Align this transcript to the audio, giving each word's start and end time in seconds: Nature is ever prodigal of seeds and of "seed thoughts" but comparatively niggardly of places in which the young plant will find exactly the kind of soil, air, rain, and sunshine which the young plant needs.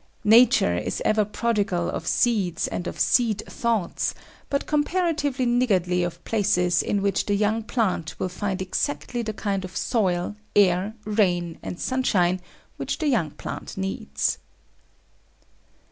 Nature 0.25 0.75
is 0.79 0.99
ever 1.05 1.23
prodigal 1.23 1.87
of 1.87 2.07
seeds 2.07 2.67
and 2.67 2.87
of 2.87 2.99
"seed 2.99 3.43
thoughts" 3.45 4.15
but 4.49 4.65
comparatively 4.65 5.45
niggardly 5.45 6.01
of 6.01 6.25
places 6.25 6.81
in 6.81 7.03
which 7.03 7.27
the 7.27 7.35
young 7.35 7.61
plant 7.61 8.15
will 8.19 8.27
find 8.27 8.63
exactly 8.63 9.21
the 9.21 9.31
kind 9.31 9.63
of 9.63 9.77
soil, 9.77 10.35
air, 10.55 10.95
rain, 11.05 11.59
and 11.61 11.79
sunshine 11.79 12.41
which 12.77 12.97
the 12.97 13.07
young 13.09 13.29
plant 13.29 13.77
needs. 13.77 14.39